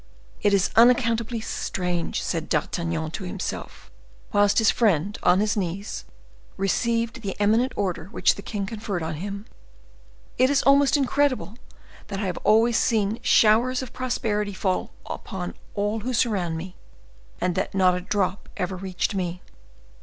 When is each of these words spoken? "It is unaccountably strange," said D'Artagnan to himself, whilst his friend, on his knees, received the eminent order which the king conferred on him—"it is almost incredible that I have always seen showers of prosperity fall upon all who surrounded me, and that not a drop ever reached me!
"It 0.41 0.51
is 0.51 0.71
unaccountably 0.75 1.41
strange," 1.41 2.23
said 2.23 2.49
D'Artagnan 2.49 3.11
to 3.11 3.23
himself, 3.23 3.91
whilst 4.33 4.57
his 4.57 4.71
friend, 4.71 5.15
on 5.21 5.39
his 5.39 5.55
knees, 5.55 6.05
received 6.57 7.21
the 7.21 7.39
eminent 7.39 7.71
order 7.75 8.05
which 8.05 8.33
the 8.33 8.41
king 8.41 8.65
conferred 8.65 9.03
on 9.03 9.13
him—"it 9.13 10.49
is 10.49 10.63
almost 10.63 10.97
incredible 10.97 11.55
that 12.07 12.19
I 12.19 12.25
have 12.25 12.37
always 12.39 12.77
seen 12.77 13.19
showers 13.21 13.83
of 13.83 13.93
prosperity 13.93 14.53
fall 14.53 14.91
upon 15.07 15.53
all 15.75 15.99
who 15.99 16.15
surrounded 16.15 16.57
me, 16.57 16.77
and 17.39 17.53
that 17.53 17.75
not 17.75 17.93
a 17.93 18.01
drop 18.01 18.49
ever 18.57 18.75
reached 18.75 19.13
me! 19.13 19.43